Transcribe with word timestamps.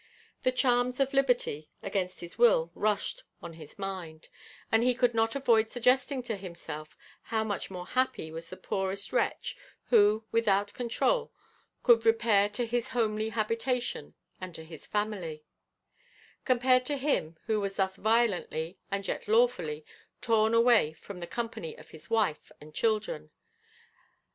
The 0.41 0.51
charms 0.51 0.99
of 0.99 1.13
liberty, 1.13 1.69
against 1.83 2.21
his 2.21 2.35
will, 2.35 2.71
rushed 2.73 3.21
on 3.39 3.53
his 3.53 3.77
mind; 3.77 4.29
and 4.71 4.81
he 4.81 4.95
could 4.95 5.13
not 5.13 5.35
avoid 5.35 5.69
suggesting 5.69 6.23
to 6.23 6.35
himself 6.37 6.97
how 7.21 7.43
much 7.43 7.69
more 7.69 7.85
happy 7.85 8.31
was 8.31 8.49
the 8.49 8.57
poorest 8.57 9.13
wretch 9.13 9.55
who, 9.89 10.25
without 10.31 10.73
controul, 10.73 11.31
could 11.83 12.03
repair 12.03 12.49
to 12.49 12.65
his 12.65 12.87
homely 12.87 13.29
habitation 13.29 14.15
and 14.39 14.55
to 14.55 14.63
his 14.63 14.87
family, 14.87 15.43
compared 16.45 16.83
to 16.87 16.97
him, 16.97 17.37
who 17.45 17.59
was 17.61 17.75
thus 17.75 17.95
violently, 17.95 18.79
and 18.89 19.07
yet 19.07 19.27
lawfully, 19.27 19.85
torn 20.19 20.55
away 20.55 20.93
from 20.93 21.19
the 21.19 21.27
company 21.27 21.75
of 21.77 21.91
his 21.91 22.09
wife 22.09 22.51
and 22.59 22.73
children. 22.73 23.29